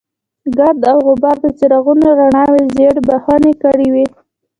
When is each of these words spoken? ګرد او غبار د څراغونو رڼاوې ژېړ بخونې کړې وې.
ګرد 0.57 0.81
او 0.91 0.97
غبار 1.07 1.37
د 1.41 1.45
څراغونو 1.57 2.07
رڼاوې 2.19 2.63
ژېړ 2.73 2.95
بخونې 3.07 3.53
کړې 3.63 3.87
وې. 3.93 4.05